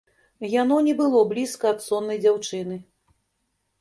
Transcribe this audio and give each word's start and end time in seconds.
Яно 0.61 0.77
не 0.87 0.95
было 1.01 1.21
блізка 1.33 1.65
ад 1.73 1.85
соннай 1.89 2.21
дзяўчыны. 2.25 2.83